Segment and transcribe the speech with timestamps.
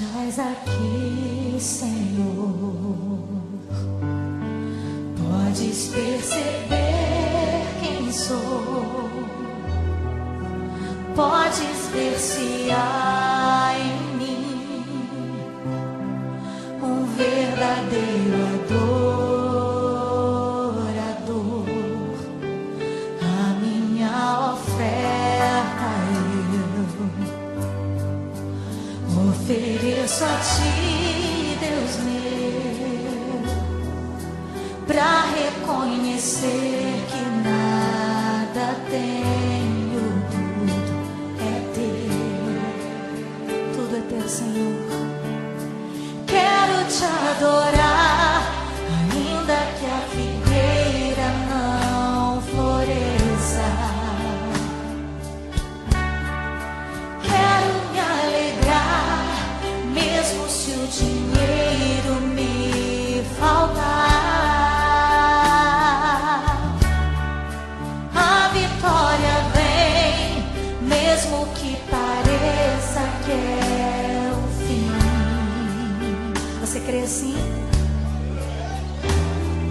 [0.00, 3.28] Estás aqui, Senhor.
[5.18, 9.10] Podes perceber quem sou.
[11.14, 14.84] Podes ver se há em mim
[16.82, 18.59] um verdadeiro amor.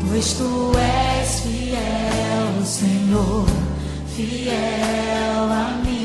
[0.10, 3.46] Pois tu és fiel, Senhor,
[4.16, 5.99] fiel a mim.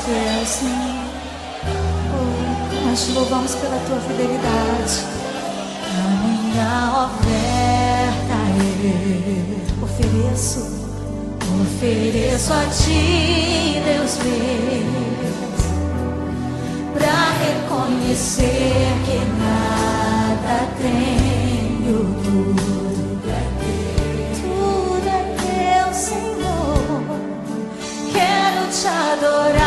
[0.00, 0.64] louvamos Senhor.
[0.64, 1.10] Né?
[2.12, 5.04] Oh, nós te louvamos pela tua fidelidade.
[5.90, 10.62] A minha oferta eu ofereço,
[11.62, 14.84] ofereço a ti, Deus meu,
[16.94, 21.98] para reconhecer que nada tenho.
[22.24, 23.32] Tudo é
[24.40, 27.02] tudo é teu, Senhor.
[28.12, 29.63] Quero te adorar.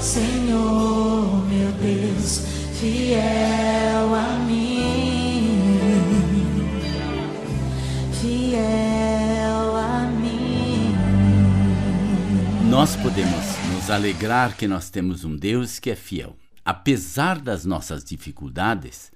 [0.00, 2.42] Senhor, meu Deus,
[2.78, 5.58] fiel a mim.
[8.20, 10.94] Fiel a mim.
[12.68, 16.36] Nós podemos nos alegrar que nós temos um Deus que é fiel.
[16.64, 19.12] Apesar das nossas dificuldades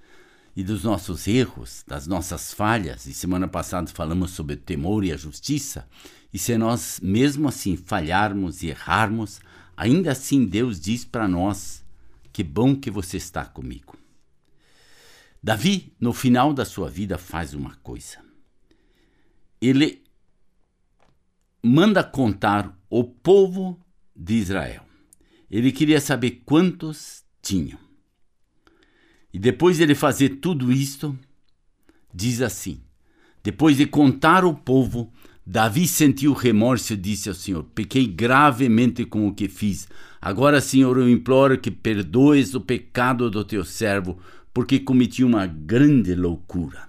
[0.56, 5.12] e dos nossos erros, das nossas falhas, e semana passada falamos sobre o temor e
[5.12, 5.86] a justiça,
[6.32, 9.40] e se nós mesmo assim falharmos e errarmos,
[9.78, 11.84] ainda assim Deus diz para nós:
[12.32, 13.96] que bom que você está comigo.
[15.42, 18.18] Davi, no final da sua vida, faz uma coisa.
[19.60, 20.02] Ele
[21.62, 23.80] manda contar o povo
[24.14, 24.84] de Israel.
[25.48, 27.78] Ele queria saber quantos tinham.
[29.32, 31.16] E depois de ele fazer tudo isto,
[32.12, 32.82] diz assim:
[33.42, 35.12] depois de contar o povo,
[35.50, 39.88] Davi sentiu remorso e disse ao Senhor: Pequei gravemente com o que fiz.
[40.20, 44.18] Agora, Senhor, eu imploro que perdoes o pecado do teu servo,
[44.52, 46.86] porque cometi uma grande loucura.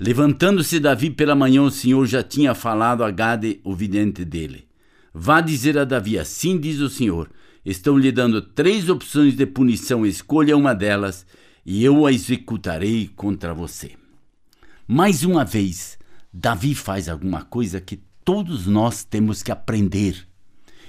[0.00, 4.66] Levantando-se Davi pela manhã, o Senhor já tinha falado a Gade, o vidente dele.
[5.14, 7.30] Vá dizer a Davi: Assim diz o Senhor:
[7.64, 11.24] Estou lhe dando três opções de punição, escolha uma delas
[11.64, 13.92] e eu a executarei contra você.
[14.88, 15.99] Mais uma vez,
[16.32, 20.26] Davi faz alguma coisa que todos nós temos que aprender.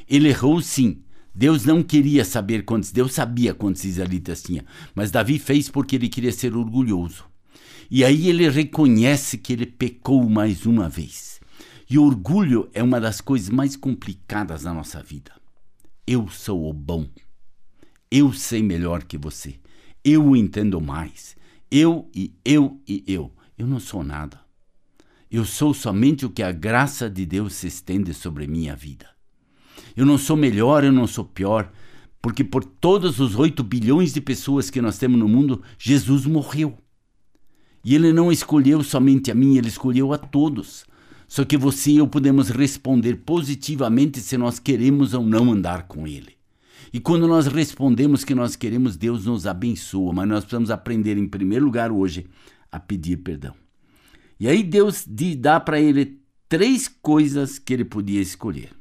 [0.08, 1.02] Ele errou sim.
[1.34, 6.10] Deus não queria saber quantos, Deus sabia quantos israelitas tinha, mas Davi fez porque ele
[6.10, 7.26] queria ser orgulhoso.
[7.90, 11.40] E aí ele reconhece que ele pecou mais uma vez.
[11.90, 15.32] E orgulho é uma das coisas mais complicadas da nossa vida.
[16.06, 17.08] Eu sou o bom.
[18.10, 19.56] Eu sei melhor que você.
[20.04, 21.36] Eu entendo mais.
[21.70, 23.32] Eu e eu e eu.
[23.58, 24.40] Eu não sou nada.
[25.32, 29.08] Eu sou somente o que a graça de Deus se estende sobre minha vida.
[29.96, 31.72] Eu não sou melhor, eu não sou pior,
[32.22, 36.78] porque por todos os 8 bilhões de pessoas que nós temos no mundo, Jesus morreu.
[37.82, 40.84] E ele não escolheu somente a mim, ele escolheu a todos.
[41.30, 46.06] Só que você e eu podemos responder positivamente se nós queremos ou não andar com
[46.06, 46.36] ele.
[46.92, 51.26] E quando nós respondemos que nós queremos, Deus nos abençoa, mas nós precisamos aprender, em
[51.26, 52.28] primeiro lugar, hoje,
[52.70, 53.61] a pedir perdão.
[54.42, 55.06] E aí Deus
[55.38, 56.20] dá para ele
[56.50, 58.72] três coisas que ele podia escolher.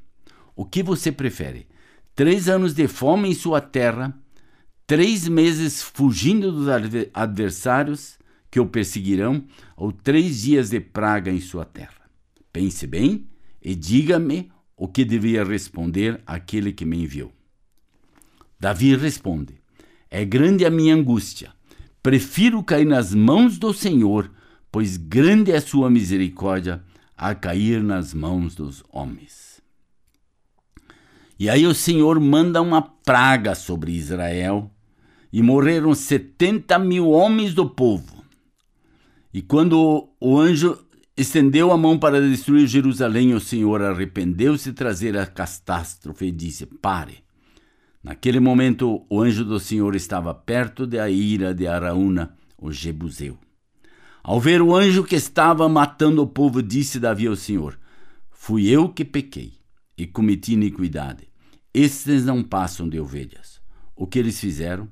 [0.57, 1.67] O que você prefere?
[2.14, 4.19] Três anos de fome em sua terra,
[4.87, 6.67] três meses fugindo dos
[7.12, 8.19] adversários
[8.50, 9.45] que o perseguirão,
[9.76, 12.09] ou três dias de praga em sua terra?
[12.50, 13.26] Pense bem
[13.62, 17.31] e diga-me o que devia responder aquele que me enviou.
[18.59, 19.61] Davi responde:
[20.11, 21.52] É grande a minha angústia.
[22.02, 24.31] Prefiro cair nas mãos do Senhor,
[24.71, 26.83] pois grande é sua misericórdia,
[27.17, 29.61] a cair nas mãos dos homens.
[31.39, 34.71] E aí o Senhor manda uma praga sobre Israel,
[35.33, 38.25] e morreram setenta mil homens do povo.
[39.33, 40.79] E quando o anjo
[41.17, 46.67] estendeu a mão para destruir Jerusalém, o Senhor arrependeu-se de trazer a catástrofe e disse:
[46.67, 47.23] Pare
[48.03, 53.39] Naquele momento, o anjo do Senhor estava perto da ira de Araúna, o Jebuseu.
[54.23, 57.79] Ao ver o anjo que estava matando o povo, disse Davi ao Senhor:
[58.31, 59.55] Fui eu que pequei
[59.97, 61.29] e cometi iniquidade.
[61.73, 63.61] Estes não passam de ovelhas.
[63.95, 64.89] O que eles fizeram?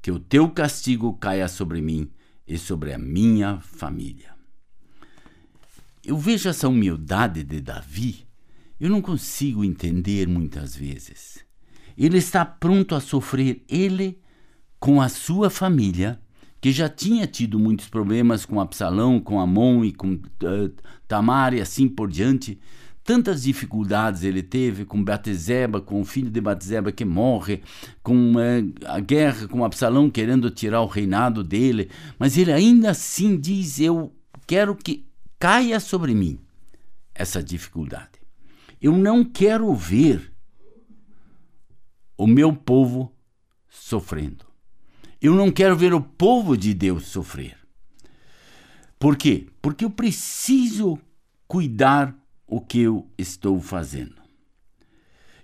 [0.00, 2.10] Que o teu castigo caia sobre mim
[2.46, 4.34] e sobre a minha família.
[6.04, 8.26] Eu vejo essa humildade de Davi,
[8.80, 11.44] eu não consigo entender muitas vezes.
[11.96, 14.18] Ele está pronto a sofrer, ele
[14.78, 16.18] com a sua família,
[16.60, 20.72] que já tinha tido muitos problemas com Absalão, com Amon e com uh,
[21.08, 22.60] Tamar e assim por diante.
[23.02, 27.62] Tantas dificuldades ele teve com Batezeba, com o filho de Batezeba que morre,
[28.02, 33.38] com uh, a guerra com Absalão querendo tirar o reinado dele, mas ele ainda assim
[33.40, 34.14] diz: Eu
[34.46, 35.06] quero que
[35.38, 36.38] caia sobre mim
[37.14, 38.20] essa dificuldade.
[38.82, 40.32] Eu não quero ver
[42.16, 43.14] o meu povo
[43.68, 44.49] sofrendo.
[45.20, 47.56] Eu não quero ver o povo de Deus sofrer.
[48.98, 49.46] Por quê?
[49.60, 50.98] Porque eu preciso
[51.46, 52.14] cuidar
[52.46, 54.20] o que eu estou fazendo.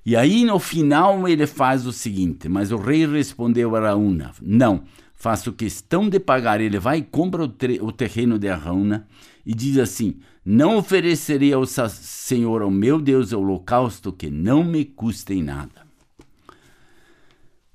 [0.04, 4.84] E aí no final ele faz o seguinte: Mas o rei respondeu a Araúna: Não,
[5.14, 6.60] faço questão de pagar.
[6.60, 9.06] Ele vai e compra o, o terreno de Arrauna
[9.44, 15.42] e diz assim: Não oferecerei ao Senhor, ao meu Deus, holocausto que não me custe
[15.42, 15.85] nada.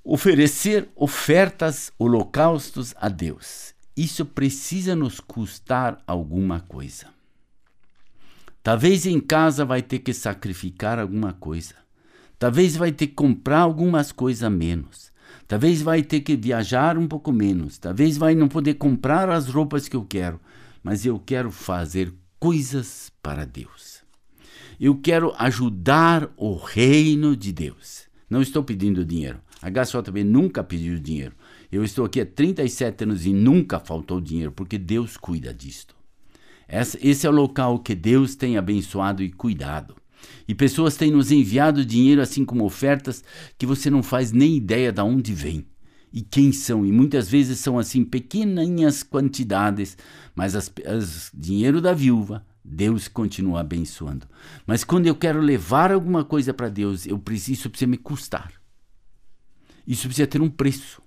[0.04, 3.76] Oferecer ofertas, holocaustos a Deus.
[3.96, 7.08] Isso precisa nos custar alguma coisa.
[8.64, 11.76] Talvez em casa vai ter que sacrificar alguma coisa.
[12.40, 15.12] Talvez vai ter que comprar algumas coisas a menos.
[15.48, 17.78] Talvez vai ter que viajar um pouco menos.
[17.78, 20.42] Talvez vai não poder comprar as roupas que eu quero.
[20.82, 24.02] Mas eu quero fazer coisas para Deus.
[24.80, 28.10] Eu quero ajudar o reino de Deus.
[28.32, 29.42] Não estou pedindo dinheiro.
[29.62, 31.36] A HJB nunca pediu dinheiro.
[31.70, 35.94] Eu estou aqui há 37 anos e nunca faltou dinheiro, porque Deus cuida disto.
[36.68, 39.98] Esse é o local que Deus tem abençoado e cuidado.
[40.48, 43.22] E pessoas têm nos enviado dinheiro, assim como ofertas,
[43.58, 45.66] que você não faz nem ideia de onde vem
[46.14, 46.86] e quem são.
[46.86, 49.98] E muitas vezes são assim pequeninhas quantidades,
[50.34, 54.28] mas as, as dinheiro da viúva, Deus continua abençoando.
[54.66, 58.52] Mas quando eu quero levar alguma coisa para Deus, eu preciso, isso precisa me custar.
[59.86, 61.02] Isso precisa ter um preço.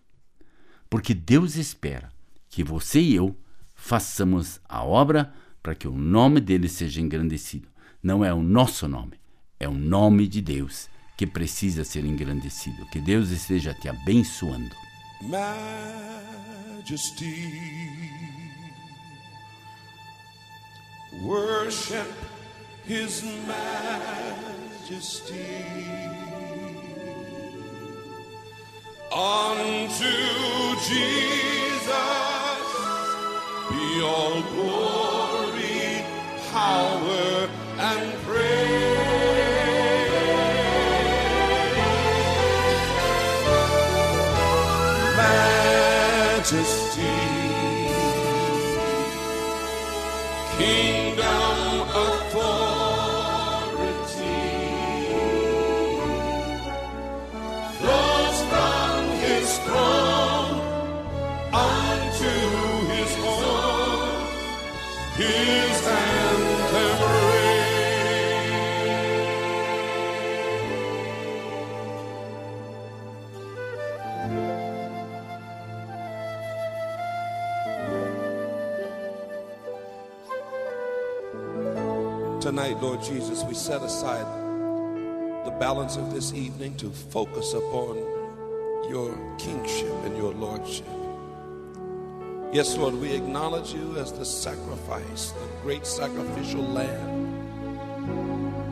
[0.91, 2.11] Porque Deus espera
[2.49, 3.37] que você e eu
[3.75, 5.33] façamos a obra
[5.63, 7.69] para que o nome dele seja engrandecido.
[8.03, 9.19] Não é o nosso nome,
[9.59, 12.85] é o nome de Deus que precisa ser engrandecido.
[12.87, 14.75] Que Deus esteja te abençoando.
[15.23, 15.65] Majesty,
[21.23, 22.13] worship
[22.87, 24.95] His Majesty.
[29.13, 30.15] Unto
[30.89, 31.85] Jesus
[33.71, 34.94] be all glory,
[82.75, 84.27] Tonight, Lord Jesus, we set aside
[85.45, 87.99] the balance of this evening to focus upon
[88.89, 90.89] your kingship and your lordship.
[92.53, 97.37] Yes, Lord, we acknowledge you as the sacrifice, the great sacrificial lamb.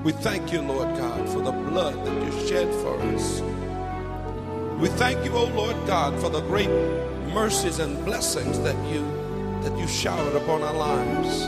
[0.03, 3.41] We thank you, Lord God, for the blood that you shed for us.
[4.81, 6.71] We thank you, O Lord God, for the great
[7.33, 9.07] mercies and blessings that you
[9.63, 11.47] that you showered upon our lives.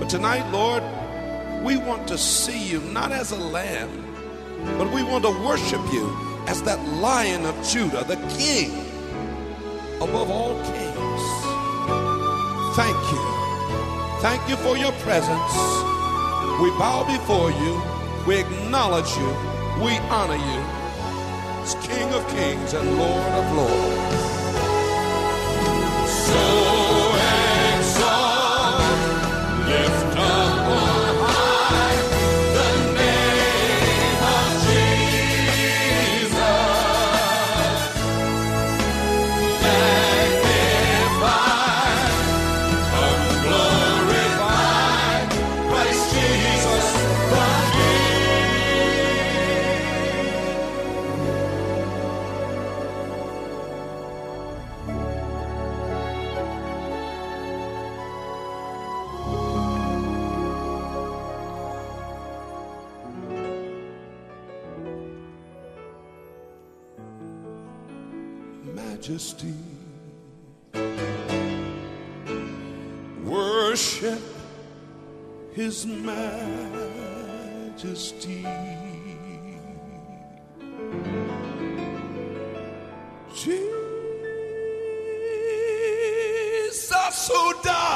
[0.00, 0.82] But tonight, Lord,
[1.62, 3.90] we want to see you not as a lamb,
[4.78, 6.14] but we want to worship you
[6.46, 8.72] as that lion of Judah, the king
[9.96, 11.22] above all kings.
[12.76, 13.22] Thank you.
[14.20, 15.54] Thank you for your presence.
[16.60, 17.82] We bow before you.
[18.26, 19.28] We acknowledge you.
[19.82, 20.82] We honor you
[21.62, 24.22] as King of kings and Lord of lords.
[26.26, 26.61] So
[69.12, 69.54] majesty.
[73.24, 74.20] Worship
[75.52, 76.46] His majesty.
[83.34, 83.68] Jesus
[87.28, 87.91] who died.